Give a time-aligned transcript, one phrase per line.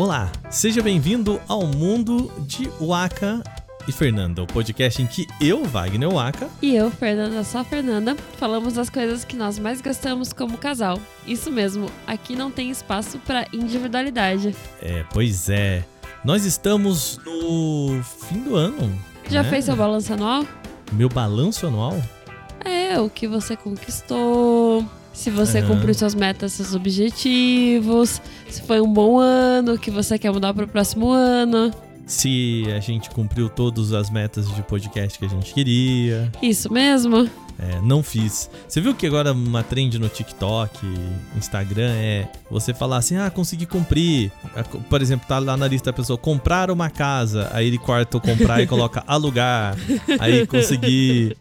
[0.00, 3.42] Olá, seja bem-vindo ao mundo de Waka
[3.86, 8.72] e Fernanda, o podcast em que eu, Wagner Waka, E eu, Fernanda, só Fernanda, falamos
[8.72, 10.98] das coisas que nós mais gostamos como casal.
[11.26, 14.56] Isso mesmo, aqui não tem espaço para individualidade.
[14.80, 15.84] é, pois é,
[16.24, 18.98] nós estamos no fim do ano.
[19.28, 19.50] Já né?
[19.50, 20.46] fez seu balanço anual?
[20.92, 22.02] Meu balanço anual?
[22.64, 24.82] É, o que você conquistou,
[25.12, 25.68] se você Aham.
[25.68, 30.54] cumpriu suas metas, seus objetivos, se foi um bom ano, o que você quer mudar
[30.54, 31.72] para o próximo ano.
[32.06, 36.30] Se a gente cumpriu todas as metas de podcast que a gente queria.
[36.42, 37.30] Isso mesmo?
[37.62, 38.48] É, não fiz.
[38.66, 40.78] Você viu que agora uma trend no TikTok,
[41.36, 44.32] Instagram é você falar assim: ah, consegui cumprir.
[44.88, 47.50] Por exemplo, tá lá na lista da pessoa: comprar uma casa.
[47.52, 49.76] Aí ele corta o comprar e coloca alugar.
[50.18, 51.36] Aí conseguir.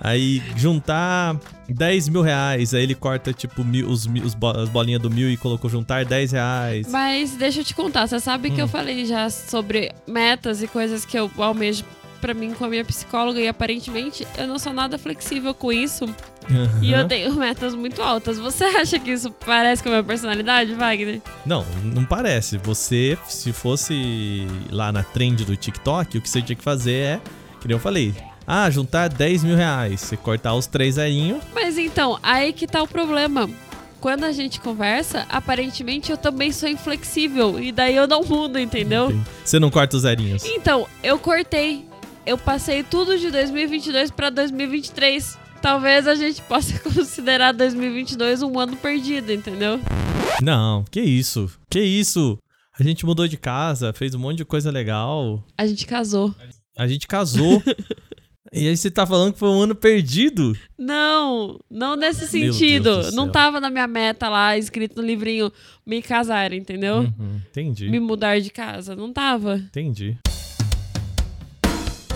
[0.00, 1.36] Aí juntar
[1.68, 2.72] 10 mil reais.
[2.74, 6.04] Aí ele corta tipo mil, os, os bo- as bolinhas do mil e colocou juntar
[6.04, 6.86] 10 reais.
[6.90, 8.64] Mas deixa eu te contar, você sabe que Hum.
[8.64, 11.84] eu falei já sobre metas e coisas que eu almejo
[12.20, 16.04] pra mim com a minha psicóloga e aparentemente eu não sou nada flexível com isso
[16.82, 18.38] e eu tenho metas muito altas.
[18.38, 21.20] Você acha que isso parece com a minha personalidade, Wagner?
[21.46, 22.58] Não, não parece.
[22.58, 27.20] Você, se fosse lá na trend do TikTok, o que você tinha que fazer é,
[27.60, 28.14] que nem eu falei,
[28.46, 30.00] ah, juntar 10 mil reais.
[30.00, 31.42] Você cortar os três zerinhos.
[31.54, 33.48] Mas então, aí que tá o problema.
[34.00, 39.12] Quando a gente conversa, aparentemente eu também sou inflexível e daí eu não mudo, entendeu?
[39.44, 40.42] Você não corta os zerinhos.
[40.44, 41.84] Então, eu cortei.
[42.24, 45.38] Eu passei tudo de 2022 pra 2023.
[45.60, 49.78] Talvez a gente possa considerar 2022 um ano perdido, entendeu?
[50.42, 51.50] Não, que isso?
[51.68, 52.38] Que isso?
[52.78, 55.44] A gente mudou de casa, fez um monte de coisa legal.
[55.58, 56.34] A gente casou.
[56.76, 57.62] A gente casou.
[58.52, 60.56] e aí você tá falando que foi um ano perdido?
[60.76, 63.02] Não, não nesse sentido.
[63.02, 65.52] do Não tava na minha meta lá, escrito no livrinho,
[65.86, 66.98] me casar, entendeu?
[66.98, 67.88] Uhum, entendi.
[67.88, 68.96] Me mudar de casa.
[68.96, 69.56] Não tava.
[69.56, 70.16] Entendi.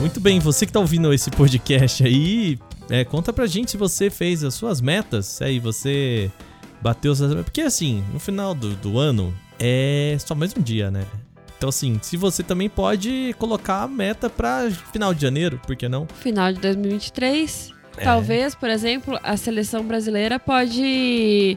[0.00, 2.58] Muito bem, você que tá ouvindo esse podcast aí,
[2.90, 6.30] é, conta pra gente se você fez as suas metas, se aí você
[6.82, 7.44] bateu as metas.
[7.44, 11.06] Porque assim, no final do, do ano é só mais um dia, né?
[11.56, 15.88] Então assim, se você também pode colocar a meta pra final de janeiro, por que
[15.88, 16.06] não?
[16.20, 17.72] Final de 2023.
[17.96, 18.04] É.
[18.04, 21.56] Talvez, por exemplo, a seleção brasileira pode.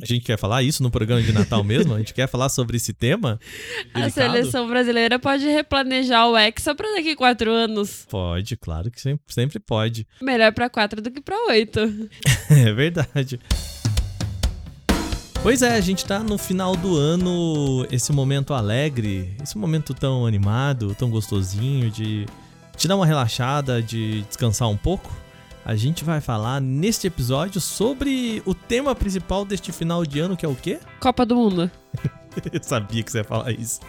[0.00, 1.94] A gente quer falar isso no programa de Natal mesmo?
[1.94, 3.38] A gente quer falar sobre esse tema?
[3.92, 4.32] A delicado?
[4.32, 8.06] seleção brasileira pode replanejar o Hexa pra daqui quatro anos.
[8.08, 10.06] Pode, claro que sempre, sempre pode.
[10.22, 11.80] Melhor pra quatro do que pra oito.
[12.50, 13.38] É verdade.
[15.42, 20.26] Pois é, a gente tá no final do ano, esse momento alegre, esse momento tão
[20.26, 22.26] animado, tão gostosinho de
[22.76, 25.10] te dar uma relaxada, de descansar um pouco.
[25.64, 30.44] A gente vai falar neste episódio sobre o tema principal deste final de ano, que
[30.44, 30.80] é o quê?
[31.00, 31.70] Copa do Mundo.
[32.52, 33.80] Eu sabia que você ia falar isso.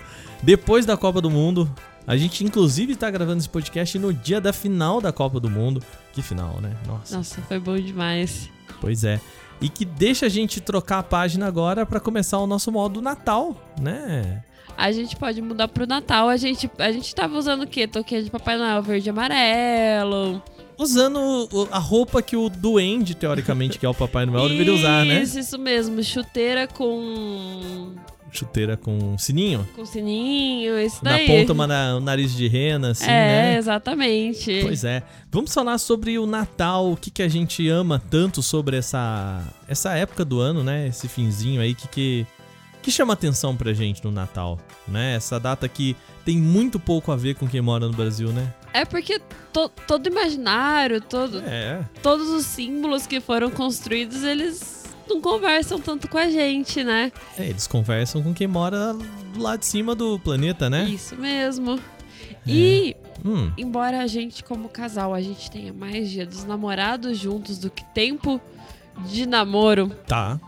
[0.41, 1.69] Depois da Copa do Mundo,
[2.07, 5.81] a gente inclusive tá gravando esse podcast no dia da final da Copa do Mundo.
[6.13, 6.75] Que final, né?
[6.87, 7.17] Nossa.
[7.17, 8.49] Nossa, foi bom demais.
[8.79, 9.19] Pois é.
[9.61, 13.55] E que deixa a gente trocar a página agora pra começar o nosso modo Natal,
[13.79, 14.43] né?
[14.77, 16.29] A gente pode mudar pro Natal.
[16.29, 17.85] A gente, a gente tava usando o quê?
[17.85, 20.41] Toquinha de Papai Noel verde e amarelo.
[20.77, 25.21] Usando a roupa que o duende, teoricamente, que é o Papai Noel, deveria usar, né?
[25.21, 26.01] Isso, isso mesmo.
[26.01, 27.93] Chuteira com.
[28.31, 29.67] Chuteira com sininho.
[29.75, 31.27] com sininho, isso Na daí.
[31.27, 33.07] ponta, uma na- o nariz de rena, assim, é,
[33.53, 33.57] né?
[33.57, 34.59] exatamente.
[34.61, 35.03] Pois é.
[35.31, 39.93] Vamos falar sobre o Natal, o que, que a gente ama tanto sobre essa, essa
[39.93, 40.87] época do ano, né?
[40.87, 42.27] Esse finzinho aí, que, que,
[42.81, 45.15] que chama atenção pra gente no Natal, né?
[45.15, 48.53] Essa data que tem muito pouco a ver com quem mora no Brasil, né?
[48.71, 49.19] É porque
[49.51, 54.78] to- todo imaginário, todo, É, todos os símbolos que foram construídos, eles
[55.09, 57.11] não conversam tanto com a gente, né?
[57.37, 58.93] é, eles conversam com quem mora
[59.33, 60.85] do lado de cima do planeta, né?
[60.89, 61.79] Isso mesmo.
[62.47, 67.57] E, Hum, embora a gente, como casal, a gente tenha mais dia dos namorados juntos
[67.57, 68.39] do que tempo
[69.07, 70.39] de namoro tá.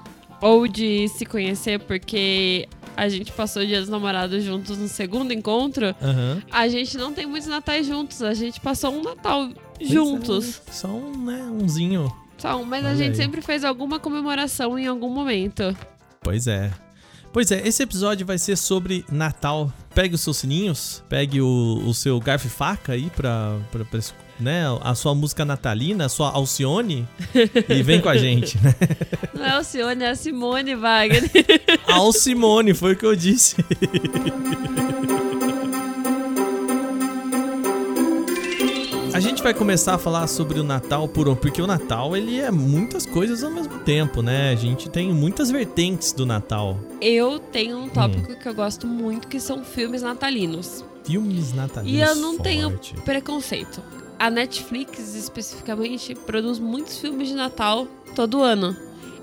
[0.42, 5.34] ou de se conhecer, porque a gente passou o dia dos namorados juntos no segundo
[5.34, 6.42] encontro, Aham.
[6.52, 8.22] a gente não tem muitos natais juntos.
[8.22, 10.62] A gente passou um Natal Pois juntos.
[10.68, 12.12] é, só um, né, umzinho.
[12.42, 13.16] Só um, mas a Olha gente aí.
[13.18, 15.78] sempre fez alguma comemoração em algum momento.
[16.22, 16.72] Pois é.
[17.32, 19.72] Pois é, esse episódio vai ser sobre Natal.
[19.94, 24.00] Pegue os seus sininhos, pegue o, o seu garfo e faca aí pra, pra, pra
[24.40, 27.08] né, a sua música natalina, a sua Alcione,
[27.70, 28.74] e vem com a gente, né?
[29.38, 31.30] Não é o Cione, é a Simone Wagner.
[31.88, 33.56] Alcimone, foi o que eu disse.
[39.42, 43.08] gente vai começar a falar sobre o Natal por porque o Natal ele é muitas
[43.08, 44.52] coisas ao mesmo tempo, né?
[44.52, 46.78] A gente tem muitas vertentes do Natal.
[47.02, 50.86] Eu tenho um tópico que eu gosto muito, que são filmes natalinos.
[51.04, 51.98] Filmes natalinos.
[51.98, 52.94] E eu não tenho forte.
[53.02, 53.82] preconceito.
[54.20, 58.78] A Netflix, especificamente, produz muitos filmes de Natal todo ano.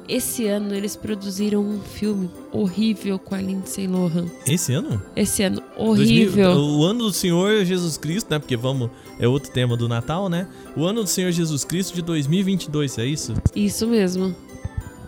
[0.09, 4.27] Esse ano eles produziram um filme horrível com a Lindsay Lohan.
[4.47, 5.03] Esse ano?
[5.15, 6.51] Esse ano, 2000 horrível.
[6.53, 8.39] o ano do Senhor Jesus Cristo, né?
[8.39, 10.49] Porque vamos, é outro tema do Natal, né?
[10.75, 13.35] O ano do Senhor Jesus Cristo de 2022, é isso?
[13.55, 14.35] Isso mesmo.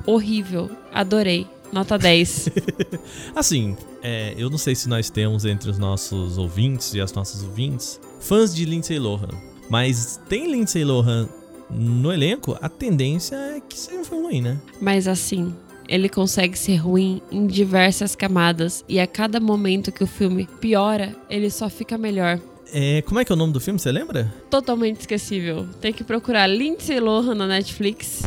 [0.05, 0.70] Horrível.
[0.93, 1.47] Adorei.
[1.73, 2.50] Nota 10.
[3.35, 7.43] Assim, é, eu não sei se nós temos entre os nossos ouvintes e as nossas
[7.43, 9.31] ouvintes fãs de Lindsay Lohan,
[9.70, 11.29] mas tem Lindsay Lohan
[11.72, 14.58] no elenco, a tendência é que seja um filme ruim, né?
[14.81, 15.55] Mas assim,
[15.88, 18.84] ele consegue ser ruim em diversas camadas.
[18.88, 22.40] E a cada momento que o filme piora, ele só fica melhor.
[22.72, 24.32] É, como é que é o nome do filme, você lembra?
[24.49, 25.67] Totalmente esquecível.
[25.81, 28.23] Tem que procurar Lindsay Lohan na Netflix.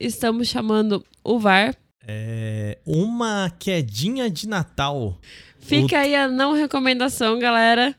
[0.00, 1.74] Estamos chamando o VAR.
[2.06, 5.18] É, uma quedinha de Natal.
[5.58, 7.94] Fica aí a não recomendação, galera.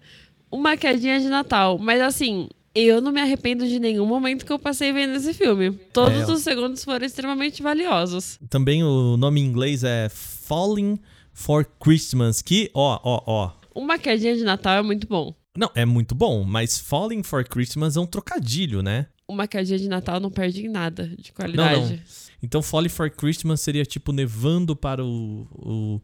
[0.49, 1.77] Uma quedinha de Natal.
[1.77, 5.71] Mas assim, eu não me arrependo de nenhum momento que eu passei vendo esse filme.
[5.93, 6.31] Todos É.
[6.31, 8.39] os segundos foram extremamente valiosos.
[8.49, 10.99] Também o nome em inglês é Falling
[11.33, 13.51] for Christmas, que, ó, ó, ó.
[13.73, 15.33] Uma quedinha de Natal é muito bom.
[15.57, 19.07] Não, é muito bom, mas Falling for Christmas é um trocadilho, né?
[19.27, 21.79] Uma quedinha de Natal não perde em nada de Não, qualidade.
[21.93, 21.99] não.
[22.43, 26.01] Então Falling for Christmas seria tipo nevando para o,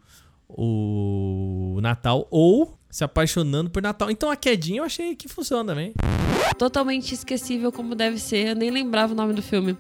[0.50, 4.10] o, o Natal ou se apaixonando por Natal.
[4.12, 5.94] Então a quedinha eu achei que funciona também.
[6.58, 8.50] Totalmente esquecível como deve ser.
[8.50, 9.78] Eu nem lembrava o nome do filme.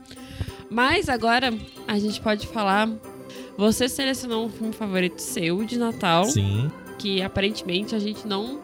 [0.69, 1.53] Mas agora
[1.87, 2.89] a gente pode falar.
[3.57, 6.25] Você selecionou um filme favorito seu de Natal.
[6.25, 6.71] Sim.
[6.99, 8.59] Que aparentemente a gente não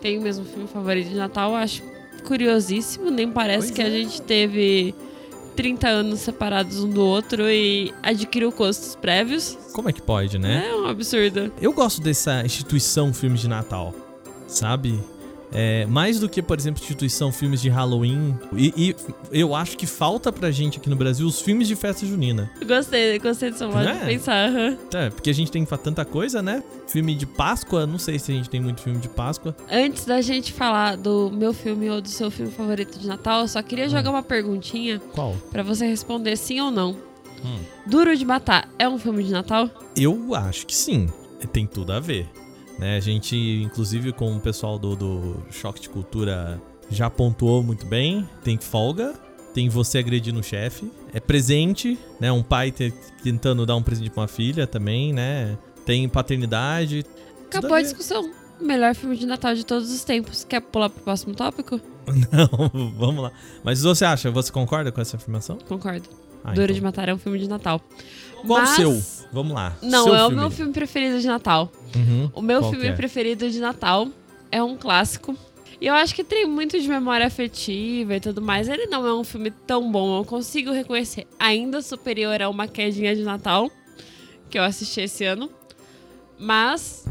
[0.00, 1.50] tem o mesmo filme favorito de Natal.
[1.50, 1.82] Eu acho
[2.26, 3.10] curiosíssimo.
[3.10, 3.90] Nem parece Pois que a é.
[3.90, 4.94] gente teve
[5.56, 9.56] 30 anos separados um do outro e adquiriu gostos prévios.
[9.72, 10.68] Como é que pode, né?
[10.68, 11.50] É um absurdo.
[11.60, 13.94] Eu gosto dessa instituição filmes de Natal,
[14.46, 15.00] sabe?
[15.52, 18.36] É, mais do que, por exemplo, instituição filmes de Halloween.
[18.54, 18.96] E, e
[19.30, 22.50] eu acho que falta pra gente aqui no Brasil os filmes de festa junina.
[22.66, 24.06] Gostei, gostei do seu modo Não de é?
[24.06, 24.50] pensar.
[24.94, 26.62] É, porque a gente tem tanta coisa, né?
[26.88, 29.56] Filme de Páscoa, não sei se a gente tem muito filme de Páscoa.
[29.70, 33.48] Antes da gente falar do meu filme ou do seu filme favorito de Natal, eu
[33.48, 35.34] só queria jogar uma perguntinha Qual?
[35.50, 36.96] pra você responder sim ou não.
[37.44, 37.58] Hum.
[37.86, 39.70] Duro de Matar é um filme de Natal?
[39.96, 41.08] Eu acho que sim.
[41.52, 42.28] Tem tudo a ver.
[42.78, 42.96] Né?
[42.96, 48.28] A gente, inclusive, com o pessoal do, do Choque de Cultura já pontuou muito bem.
[48.44, 49.14] Tem folga,
[49.54, 50.90] tem você agredindo o chefe.
[51.12, 52.30] É presente, né?
[52.30, 52.92] Um pai te-
[53.22, 55.56] tentando dar um presente pra uma filha também, né?
[55.84, 57.04] Tem paternidade.
[57.46, 58.30] Acabou a discussão.
[58.60, 60.44] Melhor filme de Natal de todos os tempos.
[60.44, 61.80] Quer pular pro próximo tópico?
[62.06, 63.32] Não, vamos lá.
[63.64, 65.58] Mas você acha, você concorda com essa afirmação?
[65.68, 66.08] Concordo.
[66.44, 66.74] Ah, Duro então.
[66.74, 67.80] de Matar é um filme de Natal.
[68.46, 69.26] Qual Mas- o seu?
[69.32, 69.76] Vamos lá.
[69.82, 70.40] Não, Seu é o filme.
[70.42, 71.70] meu filme preferido de Natal.
[71.94, 72.30] Uhum.
[72.32, 72.92] O meu Qual filme é?
[72.92, 74.08] preferido de Natal
[74.52, 75.36] é um clássico.
[75.80, 78.68] E eu acho que tem muito de memória afetiva e tudo mais.
[78.68, 80.18] Ele não é um filme tão bom.
[80.18, 83.70] Eu consigo reconhecer ainda superior a uma quedinha de Natal
[84.48, 85.50] que eu assisti esse ano.
[86.38, 87.04] Mas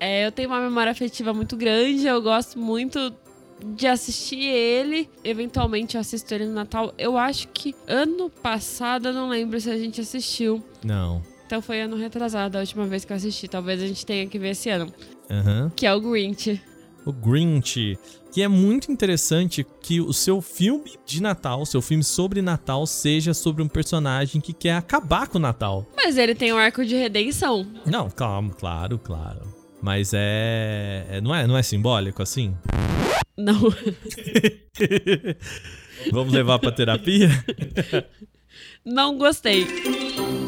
[0.00, 2.06] é, eu tenho uma memória afetiva muito grande.
[2.06, 3.12] Eu gosto muito
[3.64, 5.08] de assistir ele.
[5.24, 6.92] Eventualmente eu assisto ele no Natal.
[6.98, 10.62] Eu acho que ano passado, eu não lembro se a gente assistiu.
[10.84, 11.22] Não.
[11.46, 13.46] Então foi ano retrasado a última vez que eu assisti.
[13.48, 14.92] Talvez a gente tenha que ver esse ano.
[15.30, 15.70] Aham.
[15.76, 16.60] Que é o Grinch.
[17.04, 17.98] o Grinch,
[18.32, 22.86] que é muito interessante que o seu filme de Natal, o seu filme sobre Natal,
[22.86, 25.86] seja sobre um personagem que quer acabar com o Natal.
[25.96, 27.66] Mas ele tem um arco de redenção.
[27.84, 29.40] Não, calma, claro, claro.
[29.82, 32.54] Mas é, é- não é, não é simbólico assim?
[33.36, 33.60] Não.
[36.10, 37.28] Vamos levar pra terapia?
[38.84, 39.66] Não gostei.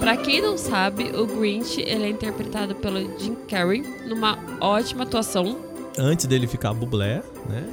[0.00, 5.72] Pra quem não sabe, o Grinch ele é interpretado pelo Jim Carrey numa ótima atuação,
[5.96, 7.64] Antes dele ficar bublé, né?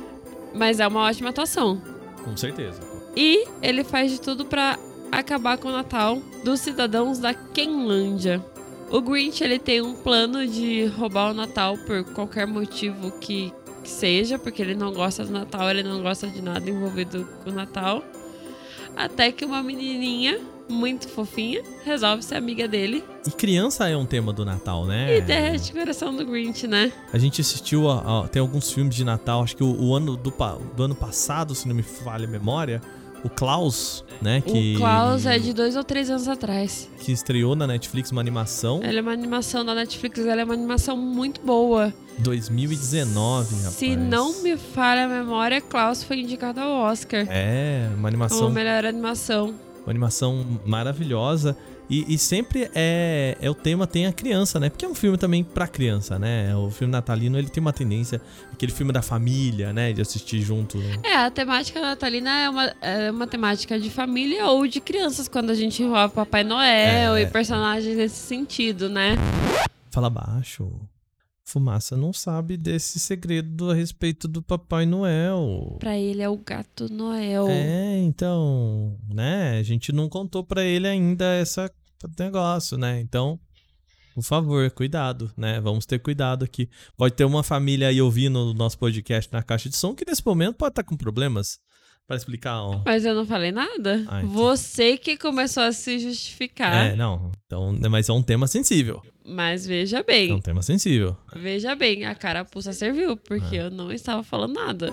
[0.54, 1.82] mas é uma ótima atuação.
[2.24, 2.80] Com certeza.
[3.18, 4.78] E ele faz de tudo pra
[5.12, 8.44] acabar com o Natal dos cidadãos da Kenlândia.
[8.92, 13.52] O Grinch ele tem um plano de roubar o Natal por qualquer motivo que,
[13.84, 17.50] que seja, porque ele não gosta do Natal, ele não gosta de nada envolvido com
[17.50, 18.04] o Natal.
[18.96, 24.32] Até que uma menininha muito fofinha resolve ser amiga dele E criança é um tema
[24.32, 25.18] do Natal, né?
[25.18, 26.92] e derrete o coração do Grinch, né?
[27.12, 30.16] A gente assistiu, a, a- tem alguns filmes de Natal, acho que o, o ano
[30.16, 30.34] do,
[30.76, 32.82] do ano passado, se não me falha a memória,
[33.24, 34.42] o Klaus, né?
[34.42, 36.90] Que, O Klaus é de dois ou três anos atrás.
[37.00, 40.54] que estreou na Netflix uma animação Ela é uma animação da Netflix, ela é uma
[40.54, 41.94] animação muito boa.
[42.20, 43.74] 2019, rapaz.
[43.76, 47.26] Se não me falha a memória, Klaus foi indicado ao Oscar.
[47.30, 49.54] É, uma animação, melhor animação.
[49.84, 51.58] uma animação maravilhosa.
[51.92, 54.70] E, e sempre é, é o tema tem a criança, né?
[54.70, 56.56] Porque é um filme também pra criança, né?
[56.56, 58.22] O filme natalino, ele tem uma tendência,
[58.54, 59.92] aquele filme da família, né?
[59.92, 60.78] De assistir junto.
[61.04, 65.50] É, a temática natalina é uma, é uma temática de família ou de crianças, quando
[65.50, 67.24] a gente envolve Papai Noel É.
[67.24, 69.18] e personagens nesse sentido, né?
[69.90, 70.72] Fala baixo.
[71.44, 75.76] Fumaça não sabe desse segredo a respeito do Papai Noel.
[75.82, 77.50] Pra ele é o gato Noel.
[77.50, 79.58] É, então, né?
[79.60, 81.70] A gente não contou pra ele ainda essa
[82.20, 83.00] negócio, né?
[83.02, 83.40] Então,
[84.14, 85.60] por favor, cuidado, né?
[85.62, 86.70] Vamos ter cuidado aqui.
[86.98, 90.26] Pode ter uma família aí ouvindo o nosso podcast na caixa de som que nesse
[90.26, 91.60] momento pode estar com problemas
[92.08, 92.62] para explicar.
[92.62, 92.82] ó.
[92.86, 94.04] Mas eu não falei nada.
[94.10, 94.30] Ah, então.
[94.34, 96.88] Você que começou a se justificar.
[96.88, 97.32] É, não.
[97.46, 99.02] Então, mas é um tema sensível.
[99.26, 101.16] Mas veja É bem, um tema sensível.
[101.36, 103.62] veja bem, a carapuça serviu, porque É.
[103.68, 104.90] eu não estava falando nada.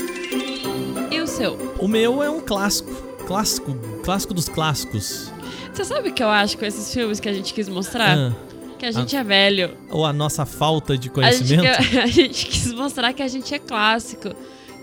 [1.10, 1.54] E o seu?
[1.80, 2.90] O meu é um clássico.
[3.26, 3.74] Clássico,
[4.04, 5.32] clássico dos clássicos.
[5.72, 8.16] Você sabe o que eu acho com esses filmes que a gente quis mostrar?
[8.18, 8.32] Ah,
[8.78, 9.76] Que a gente é velho.
[9.90, 11.98] ou a nossa falta de A gente, conhecimento.
[12.02, 14.30] a gente quis mostrar que a gente é clássico,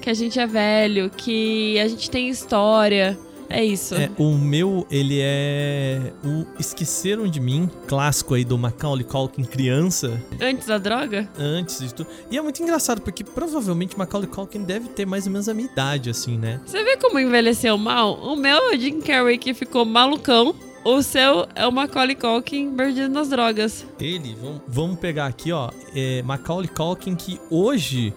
[0.02, 3.18] que a gente é velho, que a gente tem história.
[3.48, 3.94] É isso.
[3.94, 10.20] É, o meu, ele é o Esqueceram de Mim, clássico aí do Macaulay Culkin criança,
[10.42, 11.30] Antes da droga?
[11.38, 12.10] antes de tudo.
[12.32, 15.70] E é muito engraçado, porque provavelmente Macaulay Culkin deve ter mais ou menos a minha
[15.70, 16.60] idade, assim, né?
[16.66, 18.16] Você vê como envelheceu mal?
[18.16, 20.56] O meu é o Jim Carrey que ficou malucão.
[20.86, 23.86] O seu é o Macaulay Culkin perdido nas drogas.
[24.00, 28.14] Ele, vamos, vamos pegar aqui, ó, é Macaulay Culkin que hoje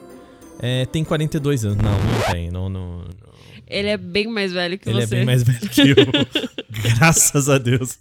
[0.61, 1.79] é, tem 42 anos.
[1.79, 3.05] Não, não tem, não, não, não.
[3.67, 5.15] Ele é bem mais velho que Ele você.
[5.15, 5.97] é bem mais velho que eu.
[6.83, 7.99] Graças a Deus.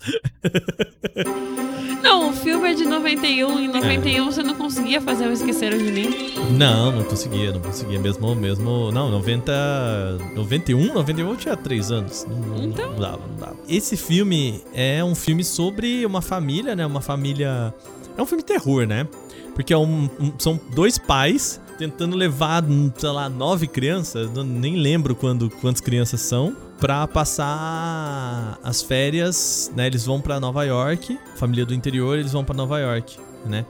[2.02, 3.60] Não, o filme é de 91.
[3.60, 6.10] Em 91 você não conseguia fazer o Esqueceram de Mim.
[6.52, 8.00] Não, não conseguia, não conseguia.
[8.00, 8.92] Mesmo, mesmo.
[8.92, 10.18] Não, 90.
[10.36, 12.26] 91, 91 eu tinha 3 anos.
[12.30, 12.92] Não, Então?
[12.92, 13.56] não dava, não dava.
[13.68, 16.86] Esse filme é um filme sobre uma família, né?
[16.86, 17.74] Uma família.
[18.18, 19.08] É um filme terror, né?
[19.54, 22.64] Porque é um- um- são dois pais tentando levar,
[22.98, 29.88] sei lá, nove crianças, nem lembro quando, quantas crianças são, pra passar as férias, né?
[29.88, 33.66] Eles vão pra Nova York, família do interior, eles vão pra Nova York, né?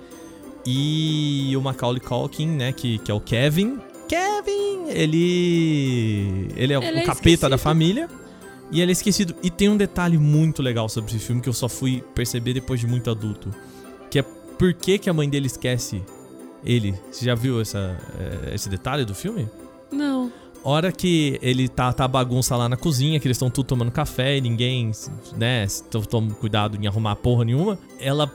[0.65, 3.79] E o Macaulay Culkin, né, que, que é o Kevin.
[4.07, 4.89] Kevin!
[4.89, 6.49] Ele.
[6.55, 7.49] Ele é o Ele é capeta esquecido.
[7.49, 8.09] da família.
[8.69, 9.33] E ele é esquecido.
[9.41, 12.79] E tem um detalhe muito legal sobre esse filme que eu só fui perceber depois
[12.81, 13.53] de muito adulto.
[14.11, 16.03] Que é por que, que a mãe dele esquece
[16.65, 16.93] ele.
[17.09, 19.47] Você já viu essa, eh, esse detalhe do filme?
[19.89, 20.31] Não.
[20.69, 24.35] Hora que ele tá, tá bagunça lá na cozinha, que eles estão tudo tomando café
[24.35, 24.91] e ninguém,
[25.37, 25.65] né,
[26.09, 27.79] toma cuidado em arrumar porra nenhuma.
[28.01, 28.29] Ela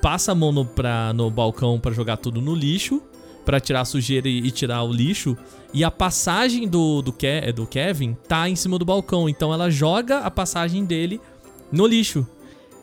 [0.00, 3.02] passa a mão no, pra, no balcão pra jogar tudo no lixo,
[3.44, 5.36] pra tirar a sujeira e, e tirar o lixo.
[5.74, 9.68] E a passagem do, do, Ke- do Kevin tá em cima do balcão, então ela
[9.70, 11.20] joga a passagem dele
[11.70, 12.26] no lixo.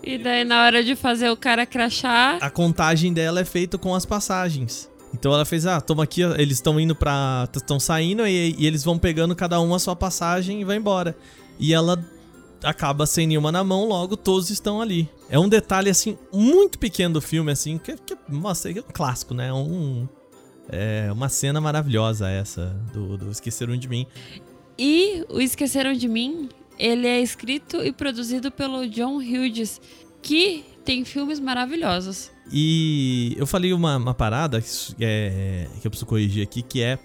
[0.03, 3.95] E daí, na hora de fazer o cara crachar, A contagem dela é feita com
[3.95, 4.87] as passagens.
[5.13, 7.47] Então ela fez, ah, toma aqui, eles estão indo pra.
[7.55, 11.15] estão saindo e, e eles vão pegando cada um a sua passagem e vai embora.
[11.59, 12.03] E ela
[12.63, 15.09] acaba sem nenhuma na mão, logo todos estão ali.
[15.29, 19.33] É um detalhe, assim, muito pequeno do filme, assim, que, que nossa, é um clássico,
[19.33, 19.53] né?
[19.53, 20.07] Um,
[20.69, 24.07] é uma cena maravilhosa essa do, do Esqueceram de Mim.
[24.77, 29.79] E o Esqueceram de Mim, ele é escrito e produzido pelo John Hughes,
[30.21, 32.31] que tem filmes maravilhosos.
[32.51, 36.99] E eu falei uma, uma parada que, é, que eu preciso corrigir aqui, que é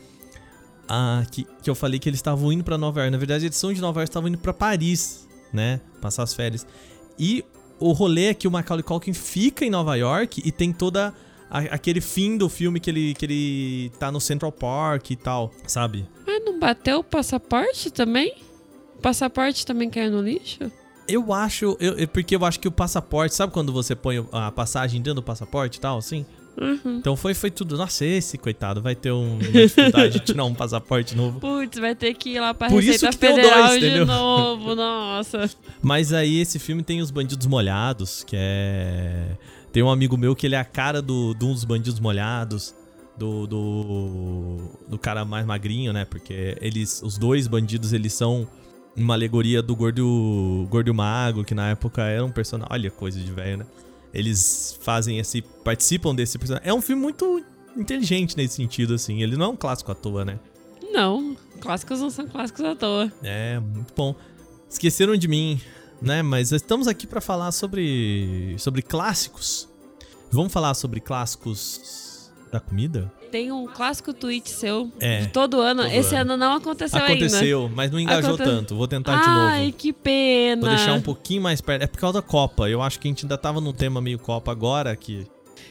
[0.89, 3.13] a, que, que eu falei que eles estavam indo pra Nova York.
[3.13, 5.81] Na verdade, eles são de Nova York, estavam indo pra Paris, né?
[6.01, 6.67] Passar as férias.
[7.19, 7.45] E
[7.79, 11.15] o rolê é que o Macaulay Culkin fica em Nova York e tem toda
[11.51, 15.53] a- aquele fim do filme que ele, que ele tá no Central Park e tal,
[15.67, 16.07] sabe?
[16.27, 18.35] Mas não bateu o passaporte também?
[18.97, 20.71] O passaporte também caiu no lixo?
[21.09, 25.01] Eu acho, eu, porque eu acho que o passaporte, sabe quando você põe a passagem
[25.01, 26.25] dentro do passaporte e tal, assim?
[26.61, 26.97] Uhum.
[26.99, 27.77] Então foi, foi tudo.
[27.79, 31.39] Nossa, esse coitado vai ter um- uma dificuldade de tirar um passaporte novo.
[31.39, 33.81] Putz, vai ter que ir lá pra Por isso Receita que tem o Federal dois,
[33.81, 34.75] de novo.
[34.75, 35.49] Nossa.
[35.81, 39.37] Mas aí esse filme tem os bandidos molhados, que é.
[39.73, 42.75] Tem um amigo meu que ele é a cara do, de um dos bandidos molhados.
[43.17, 44.59] Do, do.
[44.89, 46.05] Do cara mais magrinho, né?
[46.05, 47.01] Porque eles.
[47.05, 48.49] Os dois bandidos, eles são
[48.99, 50.67] uma alegoria do gordo.
[50.69, 52.73] Gordo Mago, que na época era um personagem.
[52.73, 53.67] Olha, coisa de velho, né?
[54.13, 55.43] Eles fazem esse.
[55.43, 56.69] participam desse personagem.
[56.69, 57.43] É um filme muito
[57.77, 59.23] inteligente nesse sentido, assim.
[59.23, 60.39] Ele não é um clássico à toa, né?
[60.91, 63.13] Não, clássicos não são clássicos à toa.
[63.23, 64.15] É, muito bom.
[64.69, 65.61] esqueceram de mim,
[66.01, 66.23] né?
[66.23, 69.69] Mas estamos aqui para falar sobre sobre clássicos.
[70.31, 72.08] Vamos falar sobre clássicos
[72.53, 73.11] da comida?
[73.31, 75.83] Tem um clássico tweet seu É, de todo ano.
[75.83, 76.33] todo Esse ano.
[76.33, 77.13] ano não aconteceu, ainda.
[77.13, 78.75] Aconteceu, mas não engajou Aconte- tanto.
[78.75, 79.77] Vou tentar de Ai, novo.
[79.77, 80.61] que pena.
[80.67, 81.83] Vou deixar um pouquinho mais perto.
[81.83, 82.69] É por causa da Copa.
[82.71, 85.27] Eu acho que a gente ainda tava num tema meio Copa agora que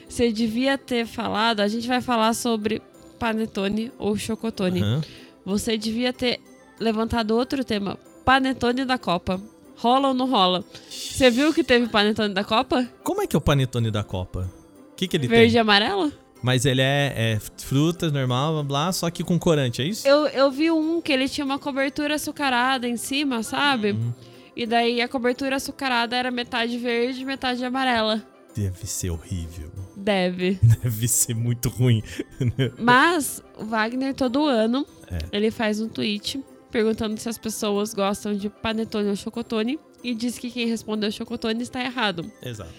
[0.08, 1.60] Você devia ter falado.
[1.62, 2.82] A gente vai falar sobre
[3.20, 4.82] panetone ou chocotone.
[4.82, 5.02] Aham.
[5.46, 6.40] Você devia ter
[6.80, 7.98] levantado outro tema.
[8.24, 9.42] Panetone da Copa.
[9.78, 10.64] Rola ou não rola?
[10.90, 12.88] Você viu que teve panetone da Copa?
[13.04, 14.50] Como é que é o panetone da Copa?
[14.92, 15.62] O que, que ele Verde e tem?
[15.62, 16.12] amarelo?
[16.42, 20.08] Mas ele é, é frutas normal, blá, blá, só que com corante, é isso?
[20.08, 23.92] Eu, eu vi um que ele tinha uma cobertura açucarada em cima, sabe?
[23.92, 24.14] Uhum.
[24.56, 28.24] E daí a cobertura açucarada era metade verde e metade amarela.
[28.56, 29.70] Deve ser horrível.
[29.96, 30.60] Deve.
[30.84, 32.02] Deve ser muito ruim.
[32.80, 35.18] Mas o Wagner, todo ano, É.
[35.32, 39.80] ele faz um tweet perguntando se as pessoas gostam de panetone ou chocotone.
[40.04, 42.32] E diz que quem respondeu chocotone está errado.
[42.42, 42.72] Exato.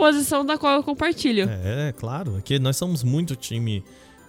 [0.00, 1.46] Posição da qual eu compartilho.
[1.46, 2.36] É, claro.
[2.36, 3.84] Aqui nós somos muito time,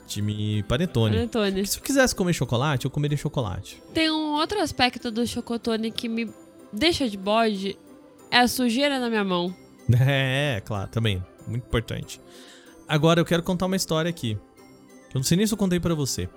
[0.06, 1.16] time panetone.
[1.16, 1.66] Panetone.
[1.66, 3.82] Se eu quisesse comer chocolate, eu comeria chocolate.
[3.94, 6.30] Tem um outro aspecto do chocotone que me
[6.74, 7.78] deixa de bode.
[8.30, 9.56] É a sujeira na minha mão.
[9.98, 11.24] É, claro, também.
[11.48, 12.20] Muito importante.
[12.86, 14.38] Agora eu quero contar uma história aqui.
[15.14, 16.28] Eu não sei nem se eu contei pra você.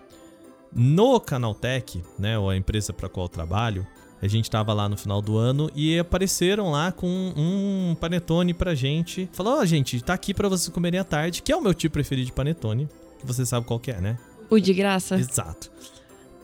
[0.72, 3.84] No Canaltech, né, ou a empresa pra qual eu trabalho,
[4.22, 7.06] a gente tava lá no final do ano e apareceram lá com
[7.36, 9.28] um panetone pra gente.
[9.32, 11.92] Falou, ó, gente, tá aqui pra vocês comerem à tarde, que é o meu tipo
[11.94, 12.88] preferido de panetone,
[13.22, 14.18] você sabe qual que é, né?
[14.50, 15.16] O de graça.
[15.16, 15.70] Exato.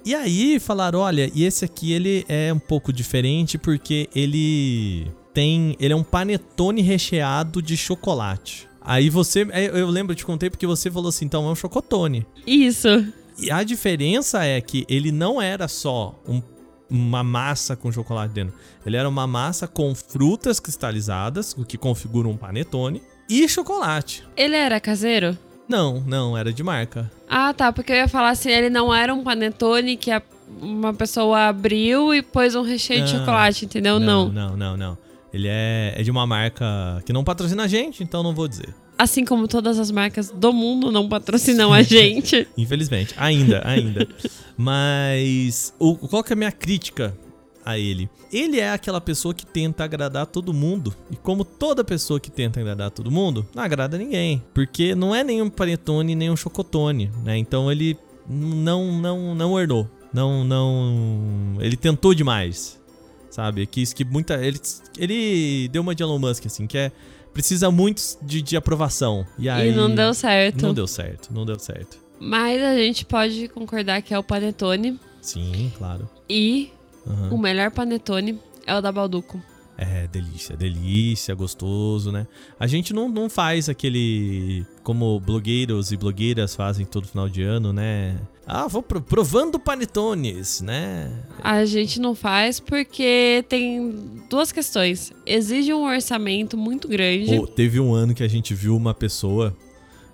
[0.04, 5.76] E aí falaram, olha, e esse aqui ele é um pouco diferente porque ele tem,
[5.78, 8.66] ele é um panetone recheado de chocolate.
[8.80, 11.54] Aí você, é, eu lembro, eu te contei porque você falou assim, então é um
[11.54, 12.26] chocotone.
[12.46, 12.88] Isso.
[13.38, 16.42] E a diferença é que ele não era só um-
[16.90, 18.54] uma massa com chocolate dentro.
[18.84, 24.24] Ele era uma massa com frutas cristalizadas, o que configura um panetone, e chocolate.
[24.36, 25.38] Ele era caseiro?
[25.68, 27.08] Não, não, era de marca.
[27.28, 27.72] Ah, tá.
[27.72, 30.20] Porque eu ia falar assim, ele não era um panetone que a-
[30.60, 33.20] uma pessoa abriu e pôs um recheio de Não.
[33.20, 34.00] chocolate, entendeu?
[34.00, 34.28] Não.
[34.30, 34.98] Não, não, não.
[35.32, 36.66] Ele é, é de uma marca
[37.06, 38.74] que não patrocina a gente, então não vou dizer.
[39.00, 42.46] Assim como todas as marcas do mundo não patrocinam a gente.
[42.54, 43.14] Infelizmente.
[43.16, 44.06] Ainda, ainda.
[44.58, 47.16] Mas o, qual que é a minha crítica
[47.64, 48.10] a ele?
[48.30, 50.94] Ele é aquela pessoa que tenta agradar todo mundo.
[51.10, 54.42] E como toda pessoa que tenta agradar todo mundo, não agrada ninguém.
[54.52, 57.38] Porque não é nenhum panetone, nem um chocotone, né?
[57.38, 57.96] Então ele
[58.28, 59.88] não, não, não ornou.
[60.12, 61.56] Não, não...
[61.58, 62.78] Ele tentou demais.
[63.30, 63.66] Sabe?
[63.66, 64.34] Quis que muita...
[64.44, 64.60] Ele,
[64.98, 66.92] ele deu uma de Elon Musk, assim, que é...
[67.32, 69.26] Precisa muito de, de aprovação.
[69.38, 69.70] E aí...
[69.70, 70.62] E não deu certo.
[70.62, 71.98] Não deu certo, não deu certo.
[72.18, 74.98] Mas a gente pode concordar que é o panetone.
[75.22, 76.08] Sim, claro.
[76.28, 76.70] E
[77.06, 77.30] Aham.
[77.30, 79.42] o melhor panetone é o da Balduco.
[79.82, 82.26] É, delícia, delícia, gostoso, né?
[82.58, 84.62] A gente não, não faz aquele.
[84.82, 88.18] Como blogueiros e blogueiras fazem todo final de ano, né?
[88.46, 91.10] Ah, vou pro- provando panetones, né?
[91.42, 93.94] A gente não faz porque tem
[94.28, 95.12] duas questões.
[95.24, 97.34] Exige um orçamento muito grande.
[97.38, 99.56] Pô, teve um ano que a gente viu uma pessoa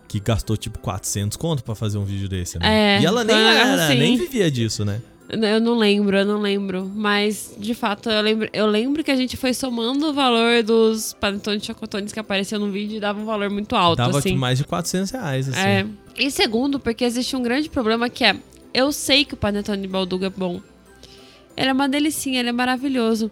[0.06, 2.98] que gastou tipo 400 conto pra fazer um vídeo desse, né?
[2.98, 3.98] É, e ela nem era, assim.
[3.98, 5.02] nem vivia disso, né?
[5.28, 6.90] Eu não lembro, eu não lembro.
[6.94, 11.12] Mas, de fato, eu lembro, eu lembro que a gente foi somando o valor dos
[11.14, 14.30] panetones chocotones que apareciam no vídeo e dava um valor muito alto, Dava assim.
[14.30, 15.60] tipo, mais de 400 reais, assim.
[15.60, 15.86] É.
[16.16, 18.36] E segundo, porque existe um grande problema que é...
[18.72, 20.60] Eu sei que o panetone de Balduga é bom.
[21.56, 23.30] Ele é uma delicinha, ele é maravilhoso.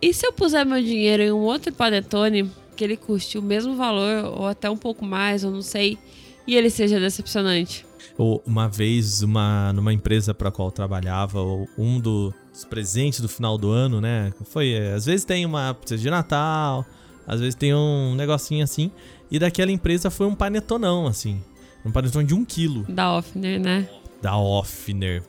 [0.00, 3.76] E se eu puser meu dinheiro em um outro panetone, que ele custe o mesmo
[3.76, 5.98] valor, ou até um pouco mais, eu não sei,
[6.46, 7.84] e ele seja decepcionante?
[8.16, 13.20] Ou uma vez, uma, numa empresa para qual eu trabalhava, ou um do- dos presentes
[13.20, 14.32] do final do ano, né?
[14.46, 16.84] Foi, é, às vezes tem uma pizza de Natal,
[17.26, 18.90] às vezes tem um negocinho assim.
[19.30, 21.42] E daquela empresa foi um panetonão, assim.
[21.84, 23.88] Um panetone de um quilo Da Offner, né?
[24.20, 25.22] da Offner.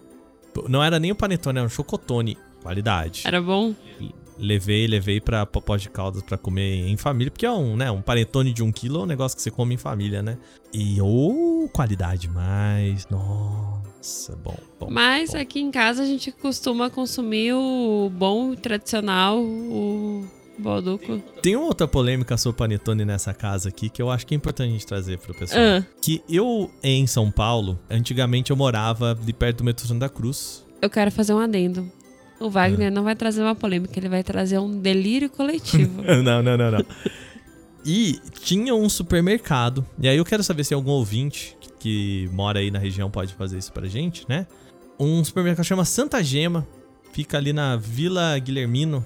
[0.67, 2.37] Não era nem um panetone, era um chocotone.
[2.63, 3.21] Qualidade.
[3.25, 3.73] Era bom?
[4.39, 8.01] Levei, levei pra Popó de Caldas pra comer em família, porque é um, né, um
[8.01, 10.37] panetone de um quilo é um negócio que você come em família, né?
[10.73, 14.87] E, ô, qualidade mais, nossa, bom, bom.
[14.89, 15.39] Mas bom.
[15.39, 20.25] aqui em casa a gente costuma consumir o bom, tradicional, o
[20.57, 21.19] Balduco.
[21.41, 24.69] Tem uma outra polêmica sobre panetone nessa casa aqui que eu acho que é importante
[24.69, 25.61] a gente trazer pro pessoal.
[25.61, 30.65] Ah, Que eu, em São Paulo, antigamente eu morava ali perto do metrô Santa Cruz.
[30.81, 31.89] eu quero fazer um adendo.
[32.39, 32.91] O Wagner É.
[32.91, 36.01] não vai trazer uma polêmica, ele vai trazer um delírio coletivo.
[36.23, 36.85] não, não, não, não.
[37.85, 39.85] E tinha um supermercado.
[40.01, 43.33] E aí eu quero saber se algum ouvinte que, que mora aí na região pode
[43.33, 44.45] fazer isso pra gente, né?
[44.99, 46.67] Um supermercado chama Santa Gema.
[47.13, 49.05] Fica ali na Vila Guilhermino.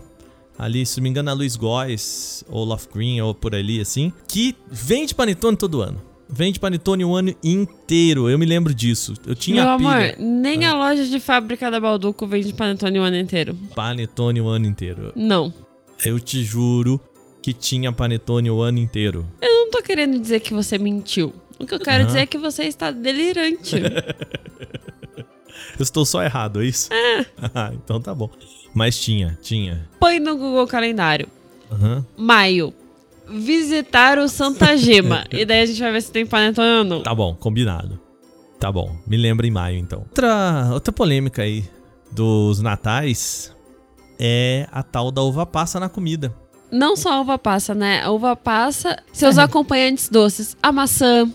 [0.57, 4.13] Ali, se não me engano, a Luiz Góes, ou Love Green, ou por ali, assim.
[4.27, 5.99] Que vende panetone todo ano.
[6.29, 8.29] Vende panetone o ano inteiro.
[8.29, 9.13] Eu me lembro disso.
[9.25, 9.89] Eu tinha Meu pilha.
[9.89, 13.55] amor, nem a loja de fábrica da Balduco vende panetone o ano inteiro.
[13.75, 15.11] Panetone o ano inteiro.
[15.15, 15.53] Não.
[16.03, 16.99] Eu te juro
[17.41, 19.25] que tinha panetone o ano inteiro.
[19.41, 21.33] Eu não tô querendo dizer que você mentiu.
[21.59, 23.75] O que eu quero dizer é que você está delirante.
[25.79, 26.89] Eu estou só errado, é isso?
[27.53, 28.29] Ah, então tá bom.
[28.73, 29.87] Mas tinha, tinha.
[29.99, 31.27] Põe no Google Calendário.
[31.71, 32.05] Aham.
[32.17, 32.73] Maio.
[33.33, 35.25] Visitar o Santa Gema.
[35.31, 37.03] e daí a gente vai ver se tem panetone ou não.
[37.03, 37.99] Tá bom, combinado.
[38.59, 39.99] Tá bom, me lembra em maio então.
[39.99, 41.65] Outra, outra polêmica aí
[42.11, 43.53] dos natais
[44.19, 46.33] é a tal da uva passa na comida.
[46.71, 48.01] Não só a uva passa, né?
[48.01, 49.41] A uva passa, seus É.
[49.43, 50.55] acompanhantes doces.
[50.63, 51.29] A maçã,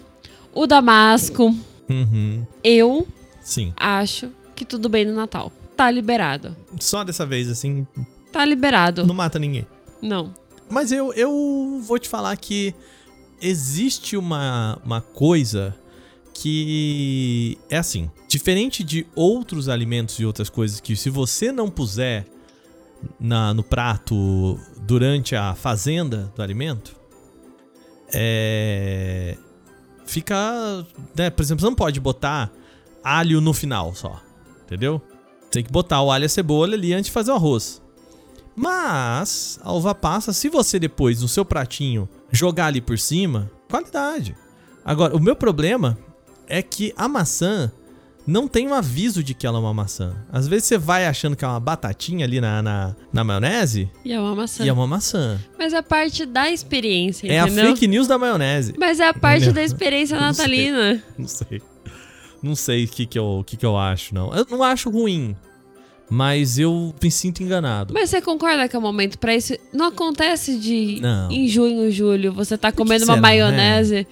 [0.54, 1.54] o damasco.
[1.90, 3.06] Uhum, Eu
[3.40, 3.72] sim.
[3.76, 5.52] acho que tudo bem no Natal.
[5.76, 6.56] Tá liberado.
[6.80, 7.86] Só dessa vez, assim,
[8.32, 9.06] Tá liberado.
[9.06, 9.66] não mata ninguém.
[10.02, 10.32] Não.
[10.70, 12.74] Mas eu, eu vou te falar que
[13.40, 15.74] existe uma, uma coisa
[16.34, 18.10] que é assim.
[18.28, 22.26] Diferente de outros alimentos e outras coisas que se você não puser
[23.18, 26.96] na, no prato durante a fazenda do alimento,
[28.12, 29.36] é.
[30.06, 30.86] Fica.
[31.16, 32.50] Né, por exemplo, você não pode botar
[33.02, 34.20] alho no final só.
[34.64, 35.00] Entendeu?
[35.50, 37.82] Tem que botar o alho e a cebola ali antes de fazer o arroz.
[38.58, 44.36] Mas a uva passa, se você depois no seu pratinho jogar ali por cima, qualidade.
[44.84, 45.96] Agora, o meu problema
[46.46, 47.70] é que a maçã
[48.26, 50.14] não tem um aviso de que ela é uma maçã.
[50.30, 54.12] Às vezes você vai achando que é uma batatinha ali na, na, na maionese E
[54.12, 54.64] é uma maçã.
[54.64, 55.38] e é uma maçã.
[55.58, 57.68] Mas é parte da experiência, É a entendeu?
[57.74, 58.74] fake news da maionese.
[58.78, 59.54] Mas é a parte Entendeu?
[59.54, 61.02] da experiência natalina.
[61.16, 61.62] Não sei.
[62.42, 64.32] Não sei o que, que, eu, o que, que eu acho, não.
[64.34, 65.34] Eu não acho ruim.
[66.10, 67.92] Mas eu me sinto enganado.
[67.92, 69.54] Mas você concorda que é o momento pra isso?
[69.72, 71.30] Não acontece de Não.
[71.30, 74.06] em junho, julho, você tá comendo uma será, maionese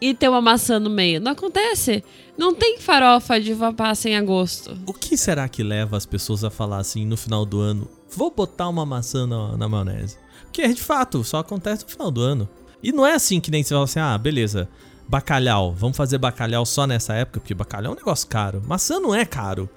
[0.00, 1.20] e ter uma maçã no meio.
[1.20, 2.04] Não acontece.
[2.36, 4.78] Não tem farofa de passa em agosto.
[4.86, 7.88] O que será que leva as pessoas a falar assim no final do ano?
[8.14, 10.16] Vou botar uma maçã na, na maionese.
[10.44, 12.48] Porque de fato, só acontece no final do ano.
[12.82, 14.68] E não é assim que nem você fala assim: ah, beleza,
[15.08, 18.62] bacalhau, vamos fazer bacalhau só nessa época, porque bacalhau é um negócio caro.
[18.66, 19.68] Maçã não é caro.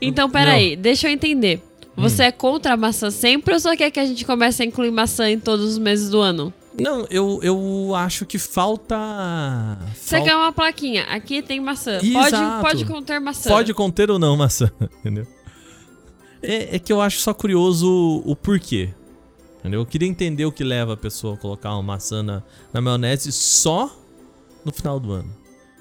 [0.00, 1.62] Então, peraí, deixa eu entender.
[1.96, 2.26] Você Hum.
[2.26, 5.30] é contra a maçã sempre ou só quer que a gente comece a incluir maçã
[5.30, 6.52] em todos os meses do ano?
[6.78, 8.94] Não, eu, eu acho que falta.
[9.94, 11.04] Você falta- quer uma plaquinha?
[11.04, 11.98] Aqui tem maçã.
[12.02, 12.60] Exato.
[12.60, 13.48] Pode, pode conter maçã.
[13.48, 15.26] Pode conter ou não maçã, entendeu?
[16.42, 18.90] É, é que eu acho só curioso o, o porquê.
[19.60, 19.80] Entendeu?
[19.80, 22.42] Eu queria entender o que leva a pessoa a colocar uma maçã na,
[22.74, 23.90] na maionese só
[24.64, 25.32] no final do ano.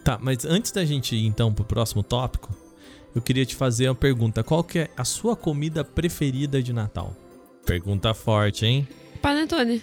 [0.04, 2.50] Tá, mas antes da gente ir então pro próximo tópico,
[3.16, 4.44] eu queria te fazer uma pergunta.
[4.44, 7.16] Qual que é a sua comida preferida de Natal?
[7.66, 8.86] Pergunta forte, hein?
[9.22, 9.82] Panetone.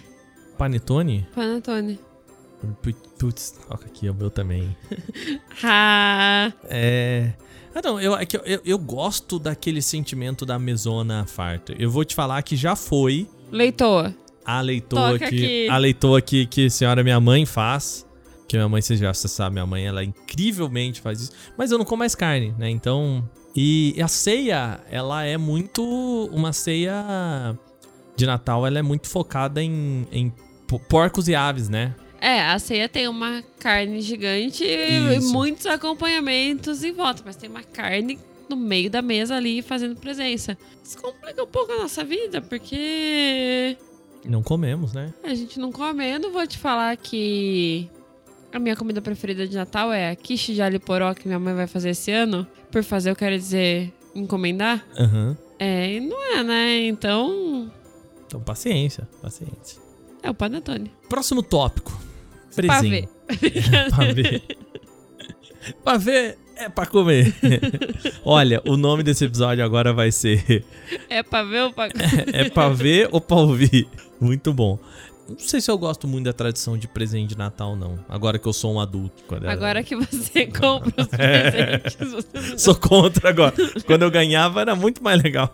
[0.57, 1.27] Panetone?
[1.33, 1.99] Panetone.
[3.19, 4.75] Putz, toca aqui, o meu também.
[5.63, 7.33] Ah, É.
[7.75, 11.73] Ah, não, eu, é eu, eu, gosto daquele sentimento da mesona farta.
[11.77, 14.13] Eu vou te falar que já foi leitoa.
[14.45, 15.35] a leitoa Toca que.
[15.35, 15.69] aqui.
[15.69, 18.05] A leitoa que, que a senhora minha mãe faz.
[18.47, 21.31] Que minha mãe, você já você sabe, minha mãe, ela incrivelmente faz isso.
[21.57, 22.69] Mas eu não como mais carne, né?
[22.69, 23.27] Então.
[23.55, 25.83] E a ceia, ela é muito.
[26.33, 27.55] Uma ceia
[28.15, 30.31] de Natal, ela é muito focada em, em
[30.67, 31.93] po- porcos e aves, né?
[32.19, 35.31] É, a ceia tem uma carne gigante e Isso.
[35.33, 38.17] muitos acompanhamentos em volta, mas tem uma carne
[38.49, 40.57] no meio da mesa ali fazendo presença.
[40.83, 43.75] Isso complica um pouco a nossa vida, porque
[44.25, 45.13] Não comemos, né?
[45.23, 46.09] a gente não come.
[46.09, 47.89] Eu não vou te falar que
[48.53, 51.53] a minha comida preferida de Natal é a quiche de alho poró que minha mãe
[51.55, 52.45] vai fazer esse ano.
[52.71, 54.85] Por fazer, eu quero dizer encomendar.
[54.97, 55.37] Aham.
[55.59, 56.85] É, e não é, né?
[56.87, 57.71] Então,
[58.27, 59.81] Então, paciência, paciência.
[60.21, 60.91] é o panetone.
[61.09, 61.91] Próximo tópico.
[62.67, 63.07] Pavê.
[63.95, 64.57] Presente.
[65.83, 66.37] Pavê.
[66.55, 67.33] É pra comer.
[68.23, 70.63] Olha, o nome desse episódio agora vai ser
[71.09, 71.87] É pra ver ou pra...
[72.31, 73.87] É pra ver ou pra ouvir?
[74.21, 74.77] Muito bom.
[75.27, 77.97] Não sei se eu gosto muito da tradição de presente de Natal, não.
[78.09, 79.23] Agora que eu sou um adulto.
[79.27, 81.49] Quando era- Agora que você compra os É.
[81.89, 83.53] presentes, você Sou contra agora.
[83.85, 85.51] Quando eu ganhava era muito mais legal.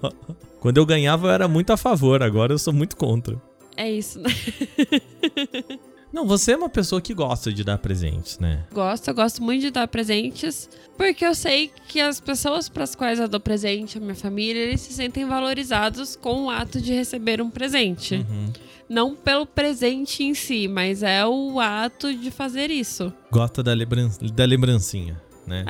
[0.60, 3.40] Quando eu ganhava eu era muito a favor, agora eu sou muito contra.
[3.78, 4.30] É isso, né?
[6.12, 8.66] Não, você é uma pessoa que gosta de dar presentes, né?
[8.74, 10.68] Gosto, eu gosto muito de dar presentes,
[10.98, 14.60] porque eu sei que as pessoas para as quais eu dou presente, a minha família,
[14.60, 18.16] eles se sentem valorizados com o ato de receber um presente.
[18.16, 18.52] Uhum.
[18.90, 23.14] Não pelo presente em si, mas é o ato de fazer isso.
[23.32, 25.64] Gosta da, lembran da lembrancinha, né?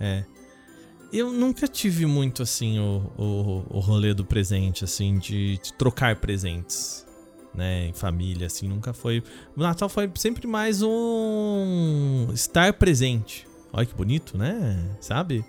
[0.00, 0.24] É, É.
[1.12, 6.16] eu nunca tive muito, assim, o, o, o rolê do presente, assim, de, de trocar
[6.16, 7.06] presentes,
[7.54, 7.88] né?
[7.88, 9.22] Em família, assim, nunca foi.
[9.56, 13.46] O Natal foi sempre mais um estar presente.
[13.72, 14.78] Olha que bonito, né?
[15.00, 15.44] Sabe?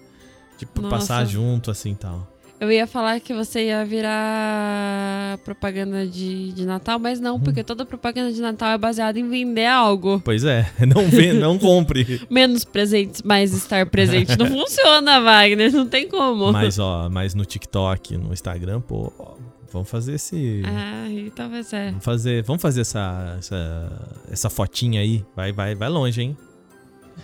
[0.58, 0.96] Tipo, Nossa.
[0.96, 2.28] passar junto, assim, tal.
[2.58, 7.86] Eu ia falar que você ia virar propaganda de, de Natal, mas não, porque toda
[7.86, 10.22] propaganda de Natal é baseada em vender algo.
[10.24, 12.22] Pois é, não vê, não compre.
[12.32, 14.38] Menos presentes, mais estar presente.
[14.38, 16.54] Não funciona, Wagner, não tem como.
[16.54, 19.12] Mas, ó, mas no TikTok, no Instagram, pô,
[19.72, 20.62] vamos fazer esse.
[20.66, 21.90] Ah, e talvez é.
[21.90, 25.26] Vamos fazer, vamos fazer essa, essa, essa fotinha aí.
[25.36, 26.38] Vai, vai, vai longe, hein?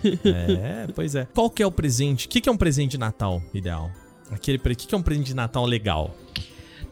[0.24, 1.26] é, pois é.
[1.34, 2.26] Qual que é o presente?
[2.26, 3.90] O que, que é um presente de Natal ideal?
[4.30, 6.14] Aquele, o que, que é um presente de Natal legal?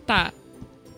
[0.07, 0.33] Tá.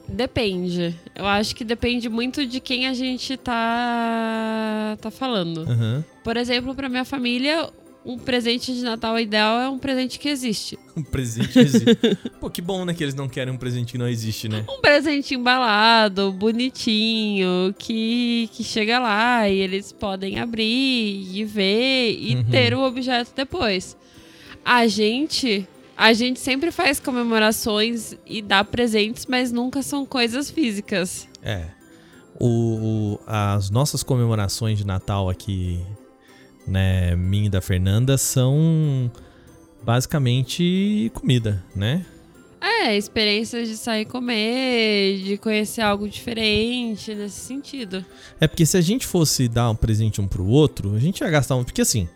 [0.09, 0.99] Depende.
[1.15, 5.63] Eu acho que depende muito de quem a gente tá tá falando.
[5.63, 6.05] Aham.
[6.23, 7.71] Por exemplo, pra minha família,
[8.05, 10.79] um presente de Natal ideal é um presente que existe.
[10.95, 11.97] Um presente que existe.
[12.39, 12.93] Pô, que bom, né?
[12.93, 14.63] Que eles não querem um presente que não existe, né?
[14.69, 20.65] Um presente embalado, bonitinho, que, que chega lá e eles podem abrir
[21.35, 22.45] e ver e Uhum.
[22.45, 23.97] ter o objeto depois.
[24.65, 25.67] A gente.
[25.97, 31.29] A gente sempre faz comemorações e dá presentes, mas nunca são coisas físicas.
[31.43, 31.67] É.
[32.41, 32.47] O,
[33.15, 35.81] o- as nossas comemorações de Natal aqui,
[36.67, 39.11] né, minha e da Fernanda, são
[39.85, 42.05] basicamente comida, né?
[42.61, 48.05] É, experiências de sair comer, de conhecer algo diferente nesse sentido.
[48.41, 51.31] É porque se a gente fosse dar um presente um pro outro, a gente ia
[51.31, 51.65] gastar um.
[51.65, 52.09] Porque assim,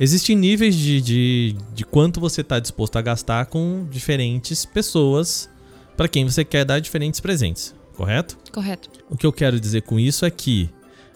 [0.00, 5.48] existem níveis de, de, de quanto você tá disposto a gastar com diferentes pessoas
[5.96, 8.36] para quem você quer dar diferentes presentes, correto?
[8.50, 8.90] Correto.
[9.08, 10.68] O que eu quero dizer com isso é que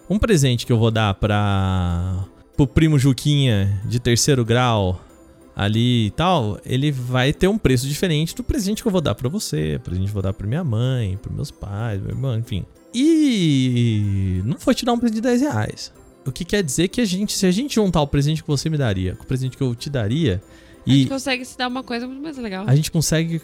[0.08, 2.24] um presente que eu vou dar para
[2.56, 5.00] pro primo Juquinha de terceiro grau
[5.54, 9.14] ali e tal, ele vai ter um preço diferente do presente que eu vou dar
[9.14, 12.38] para você, presente que eu vou dar para minha mãe, para meus pais, meu irmão,
[12.38, 12.64] enfim.
[12.92, 15.92] E não foi te dar um presente de 10 reais.
[16.26, 18.68] O que quer dizer que a gente, se a gente juntar o presente que você
[18.68, 20.42] me daria com o presente que eu te daria,
[20.86, 22.64] A gente consegue se dar uma coisa muito mais legal.
[22.66, 23.40] a gente consegue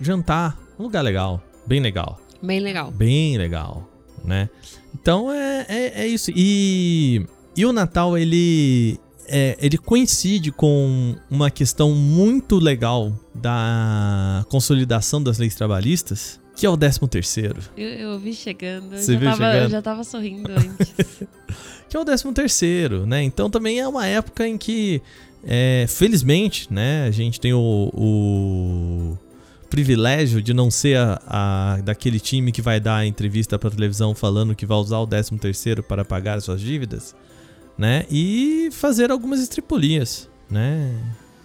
[0.00, 2.90] jantar num lugar legal, bem legal Bem legal.
[2.90, 3.88] bem legal,
[4.24, 4.48] né?
[4.94, 6.30] Então é, é, é isso.
[6.34, 7.24] E,
[7.56, 15.38] e o Natal, ele, é, ele coincide com uma questão muito legal da consolidação das
[15.38, 17.60] leis trabalhistas, que é o 13 terceiro.
[17.76, 18.96] Eu, eu vi chegando.
[18.96, 19.62] Você já viu tava, chegando?
[19.64, 20.94] Eu já tava sorrindo antes.
[21.88, 23.22] que é o 13 terceiro, né?
[23.22, 25.02] Então também é uma época em que,
[25.44, 29.18] é, felizmente, né, a gente tem o, o
[29.68, 34.14] privilégio de não ser a, a- daquele time que vai dar a entrevista para televisão
[34.14, 37.14] falando que vai usar o 13 terceiro para pagar suas dívidas,
[37.78, 38.06] né?
[38.10, 40.94] E fazer algumas estripulias, né?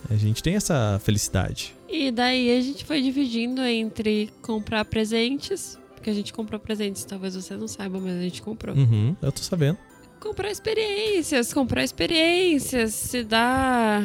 [0.10, 1.74] A gente tem essa felicidade.
[1.90, 5.78] e daí a gente foi dividindo entre comprar presentes.
[5.96, 8.76] Porque a gente comprou presentes, talvez você não saiba, mas a gente comprou.
[8.76, 9.78] Uhum, eu tô sabendo.
[10.20, 14.04] Comprar experiências, comprar experiências, se dar.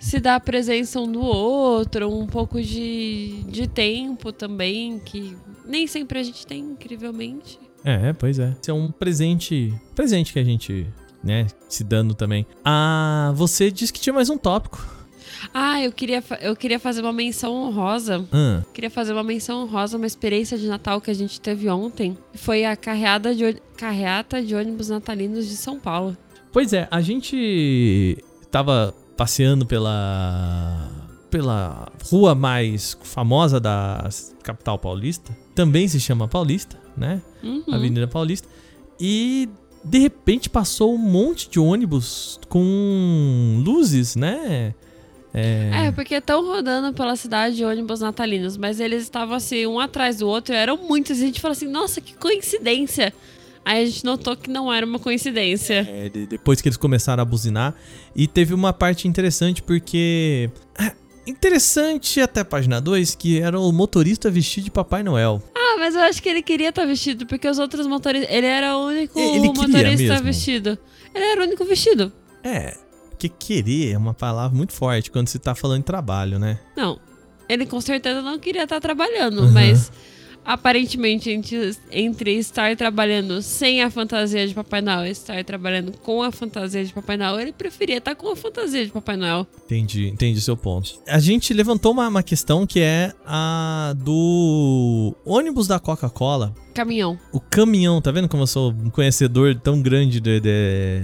[0.00, 5.86] Se dar a presença um do outro, um pouco de, de tempo também, que nem
[5.86, 7.60] sempre a gente tem, incrivelmente.
[7.84, 8.56] É, pois é.
[8.60, 10.86] Esse é um presente, presente que a gente,
[11.22, 12.46] né, se dando também.
[12.64, 14.84] Ah, você disse que tinha mais um tópico.
[15.52, 18.24] Ah, eu queria, eu queria fazer uma menção honrosa.
[18.32, 22.16] Ah, Queria fazer uma menção honrosa, uma experiência de Natal que a gente teve ontem.
[22.34, 26.16] Foi a carreada de, carreata de ônibus natalinos de São Paulo.
[26.52, 30.90] Pois é, a gente tava passeando pela
[31.30, 34.06] pela rua mais famosa da
[34.42, 37.22] capital paulista, também se chama Paulista, né?
[37.42, 37.64] Uhum.
[37.72, 38.46] Avenida Paulista.
[39.00, 39.48] E
[39.84, 44.74] de repente passou um monte de ônibus com luzes, né?
[45.34, 50.18] É, É, porque estão rodando pela cidade ônibus natalinos, mas eles estavam assim, um atrás
[50.18, 51.18] do outro, e eram muitos.
[51.20, 53.12] E a gente falou assim, nossa, que coincidência.
[53.64, 55.86] Aí a gente notou que não era uma coincidência.
[55.88, 57.74] É, de- depois que eles começaram a buzinar.
[58.14, 60.50] E teve uma parte interessante porque.
[61.26, 65.42] Interessante até a página 2 que era o motorista vestido de Papai Noel.
[65.56, 68.30] Ah, mas eu acho que ele queria estar vestido, porque os outros motoristas.
[68.34, 70.22] Ele era o único Ele motorista mesmo.
[70.24, 70.78] vestido.
[71.14, 72.12] Ele era o único vestido.
[72.42, 72.76] É,
[73.18, 76.58] que querer é uma palavra muito forte quando se tá falando em trabalho, né?
[76.76, 76.98] Não.
[77.48, 79.52] Ele com certeza não queria estar trabalhando, Uhum.
[79.52, 79.92] mas
[80.44, 86.22] aparentemente entre, entre estar trabalhando sem a fantasia de Papai Noel e estar trabalhando com
[86.22, 89.46] a fantasia de Papai Noel, ele preferia estar com a fantasia de Papai Noel.
[89.64, 90.94] Entendi, entendi seu ponto.
[91.06, 96.54] A gente levantou uma, uma questão que é a do ônibus da Coca-Cola.
[96.74, 97.18] Caminhão.
[97.32, 101.02] O caminhão, tá vendo como eu sou um conhecedor tão grande de- de-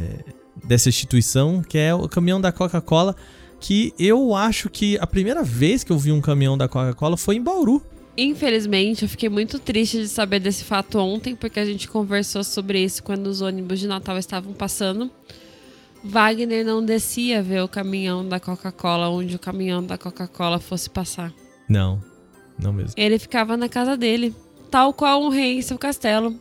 [0.64, 1.62] dessa instituição?
[1.62, 3.14] Que é o caminhão da Coca-Cola
[3.60, 7.36] que eu acho que a primeira vez que eu vi um caminhão da Coca-Cola foi
[7.36, 7.82] em Bauru.
[8.20, 12.82] Infelizmente, eu fiquei muito triste de saber desse fato ontem, porque a gente conversou sobre
[12.82, 15.08] isso quando os ônibus de Natal estavam passando.
[16.02, 21.32] Wagner não descia ver o caminhão da Coca-Cola onde o caminhão da Coca-Cola fosse passar.
[21.68, 22.02] Não,
[22.58, 22.92] não mesmo.
[22.96, 24.34] Ele ficava na casa dele,
[24.68, 26.34] tal qual um rei em seu castelo,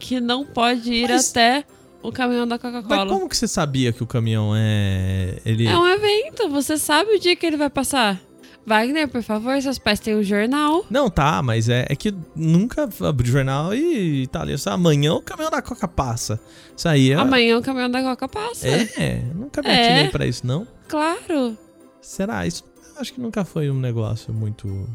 [0.00, 1.64] que não pode ir Mas- até
[2.02, 3.06] o caminhão da Mas Coca-Cola.
[3.06, 5.38] como que você sabia que o caminhão é.
[5.46, 5.64] Ele.
[5.66, 8.20] É um evento, você sabe o dia que ele vai passar.
[8.66, 10.84] Wagner, por favor, seus pais têm um jornal.
[10.90, 14.56] Não, tá, mas é, é que nunca abri o jornal e tá ali.
[14.56, 16.40] Só amanhã o caminhão da Coca passa.
[16.76, 17.14] Isso aí é.
[17.14, 18.66] Amanhã o caminhão da Coca passa.
[18.66, 19.84] É, nunca me É.
[19.94, 20.66] atinei pra isso, não.
[20.88, 21.58] Claro.
[22.00, 22.46] Será?
[22.46, 22.64] Isso
[22.96, 24.88] acho que nunca foi um negócio muito.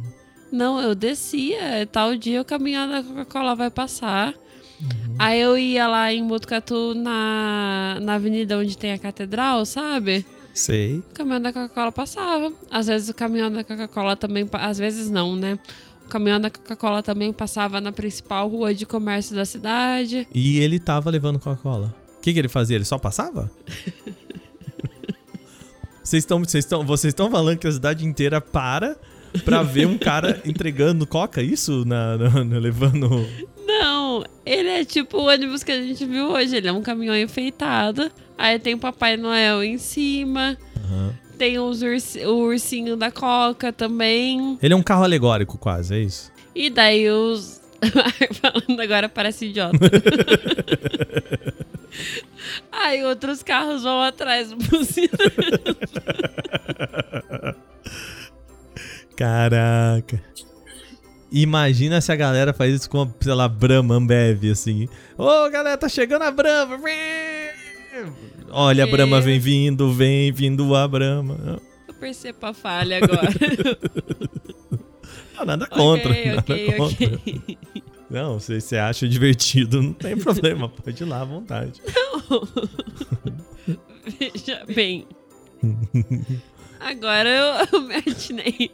[0.51, 1.85] Não, eu descia.
[1.91, 4.33] Tal dia o caminhão da Coca-Cola vai passar.
[4.81, 5.15] Uhum.
[5.19, 10.25] Aí eu ia lá em Botucatu, na, na avenida onde tem a catedral, sabe?
[10.53, 10.97] Sei.
[10.99, 12.51] O caminhão da Coca-Cola passava.
[12.69, 14.47] Às vezes o caminhão da Coca-Cola também.
[14.53, 15.57] Às vezes não, né?
[16.05, 20.27] O caminhão da Coca-Cola também passava na principal rua de comércio da cidade.
[20.33, 21.93] E ele tava levando Coca-Cola.
[22.17, 22.75] O que, que ele fazia?
[22.75, 23.49] Ele só passava?
[26.03, 28.97] Vocês estão vocês estão vocês estão falando que a cidade inteira para
[29.45, 31.85] pra ver um cara entregando coca, isso?
[31.85, 33.27] Na, na- na- levando.
[33.67, 36.55] Não, ele é tipo o ônibus que a gente viu hoje.
[36.55, 38.11] Ele é um caminhão enfeitado.
[38.41, 40.57] Aí tem o Papai Noel em cima.
[40.77, 41.13] Aham.
[41.37, 44.57] Tem os ursi- o ursinho da Coca também.
[44.61, 46.31] Ele é um carro alegórico, quase, é isso?
[46.55, 47.59] E daí os.
[48.41, 49.77] Falando agora parece idiota.
[52.71, 55.17] Aí outros carros vão atrás buzinando.
[59.15, 60.21] Caraca.
[61.31, 64.87] Imagina se a galera faz isso com, sei lá, Brahma, Ambev, assim.
[65.17, 66.77] Ô, galera, tá chegando a Brahma.
[68.49, 68.91] Olha, a Que?
[68.93, 71.59] Brahma vem vindo, vem vindo a Brahma.
[71.87, 73.29] Eu percebo a falha agora.
[75.41, 77.15] Ah, nada contra, ok, nada ok, contra.
[77.15, 77.57] ok.
[78.09, 81.81] Não, se você acha divertido, não tem problema, pode ir lá à vontade.
[84.19, 85.07] Veja bem.
[86.77, 88.69] Agora eu, eu me atinei.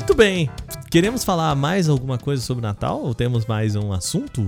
[0.00, 0.50] Muito bem.
[0.90, 3.00] Queremos falar mais alguma coisa sobre Natal?
[3.02, 4.44] Ou temos mais um assunto?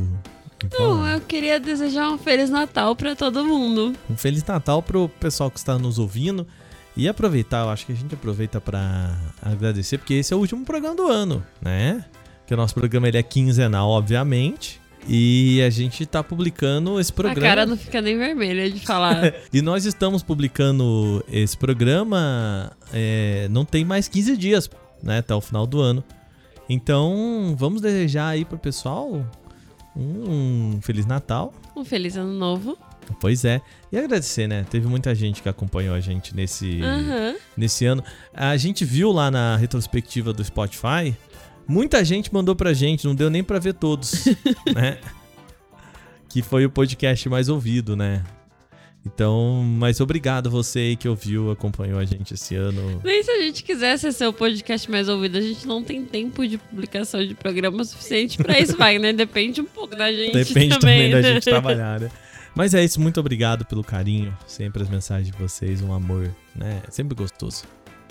[0.78, 3.94] Não, eu queria desejar um Feliz Natal pra todo mundo.
[4.08, 6.46] Um Feliz Natal pro pessoal que está nos ouvindo.
[6.96, 10.64] E aproveitar, eu acho que a gente aproveita para agradecer, porque esse é o último
[10.64, 12.02] programa do ano, né?
[12.46, 14.80] Que o nosso programa ele é quinzenal, obviamente.
[15.06, 17.40] E a gente tá publicando esse A programa.
[17.46, 19.34] cara não fica nem vermelha de falar.
[19.52, 24.70] E nós estamos publicando esse programa é, não tem mais 15 dias,
[25.02, 25.18] né?
[25.18, 26.02] Até o final do ano.
[26.68, 29.24] Então, vamos desejar aí pro pessoal
[29.96, 31.52] um Feliz Natal.
[31.74, 32.76] Um Feliz Ano Novo.
[33.20, 33.60] Pois é.
[33.90, 34.66] E agradecer, né?
[34.68, 37.34] Teve muita gente que acompanhou a gente nesse, Aham.
[37.56, 38.02] nesse ano.
[38.34, 41.16] A gente viu lá na retrospectiva do Spotify,
[41.66, 44.24] muita gente mandou pra gente, não deu nem pra ver todos,
[44.74, 44.98] né?
[46.28, 48.22] Que foi o podcast mais ouvido, né?
[49.06, 53.00] Então, mas obrigado você aí que ouviu, acompanhou a gente esse ano.
[53.04, 56.46] Nem se a gente quisesse ser o podcast mais ouvido, a gente não tem tempo
[56.46, 59.14] de publicação de programa suficiente pra isso, Wagner.
[59.14, 61.34] Depende um pouco da gente Depende também, também, da né?
[61.34, 62.10] gente trabalhar, né?
[62.52, 66.82] Mas é isso, muito obrigado pelo carinho, sempre as mensagens de vocês, um amor, né?
[66.90, 67.62] Sempre gostoso.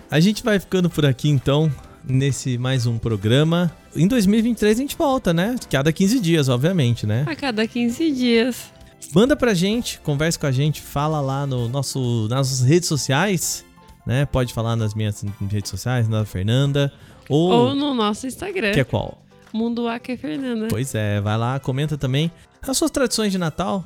[0.10, 1.70] A gente vai ficando por aqui então,
[2.08, 3.76] nesse mais um programa.
[3.94, 5.56] Em 2023 a gente volta, né?
[5.70, 7.26] Cada 15 dias, obviamente, né?
[7.28, 8.72] A cada 15 dias.
[9.14, 13.64] Manda pra gente, converse com a gente, fala lá no nosso, nas nossas redes sociais,
[14.06, 14.26] né?
[14.26, 16.92] Pode falar nas minhas redes sociais, na da Fernanda,
[17.30, 18.72] ou, Ou no nosso Instagram.
[18.74, 19.22] que é qual?
[19.54, 20.68] Mundo Aka Fernanda.
[20.70, 22.30] Pois é, vai lá, comenta também
[22.62, 23.86] as suas tradições de Natal,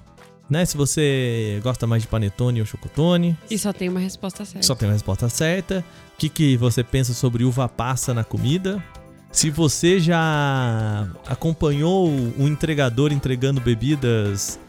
[0.49, 0.65] né?
[0.65, 4.65] Se você gosta mais de panetone ou chocotone, E só tem uma resposta certa.
[4.65, 5.85] só tem a resposta certa.
[6.15, 8.83] O que, que você pensa sobre uva passa na comida?
[9.31, 14.59] Se você já acompanhou um entregador entregando bebidas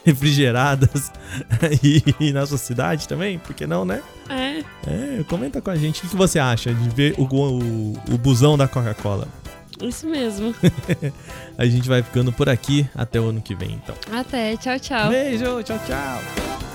[0.04, 1.10] refrigeradas
[1.62, 4.02] aí na sua cidade também, por que não, né?
[4.28, 4.60] É.
[4.86, 8.18] É, comenta com a gente o que, que você acha de ver o, o, o
[8.18, 9.28] busão da Coca-Cola.
[9.82, 10.54] Isso mesmo.
[11.56, 13.94] A gente vai ficando por aqui até o ano que vem, então.
[14.12, 14.56] Até.
[14.56, 15.08] Tchau, tchau.
[15.08, 16.69] Beijo, tchau, tchau.